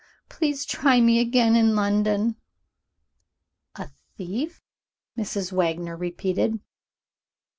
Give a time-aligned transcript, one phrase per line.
[0.29, 2.35] Please try me again, in London."
[3.75, 4.59] "A thief?"
[5.15, 5.51] Mrs.
[5.51, 6.59] Wagner repeated.